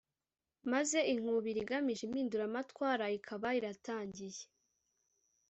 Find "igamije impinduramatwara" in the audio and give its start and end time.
1.63-3.05